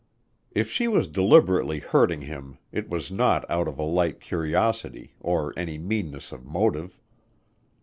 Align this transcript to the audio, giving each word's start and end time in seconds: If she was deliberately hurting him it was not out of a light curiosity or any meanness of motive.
If 0.49 0.67
she 0.71 0.87
was 0.87 1.07
deliberately 1.07 1.77
hurting 1.77 2.21
him 2.21 2.57
it 2.71 2.89
was 2.89 3.11
not 3.11 3.47
out 3.47 3.67
of 3.67 3.77
a 3.77 3.83
light 3.83 4.19
curiosity 4.19 5.13
or 5.19 5.53
any 5.55 5.77
meanness 5.77 6.31
of 6.31 6.43
motive. 6.43 6.99